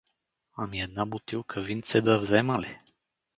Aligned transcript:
—Ами 0.57 0.81
една 0.81 1.05
бутилка 1.05 1.61
винце 1.61 2.01
да 2.01 2.19
взема 2.19 2.61
ли? 2.61 2.79